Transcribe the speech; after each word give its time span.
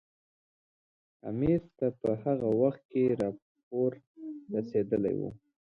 امیر 1.29 1.61
ته 1.77 1.85
په 1.99 2.09
هغه 2.23 2.49
وخت 2.61 2.81
کې 2.91 3.03
راپور 3.21 3.91
رسېدلی 4.55 5.13
وو. 5.19 5.29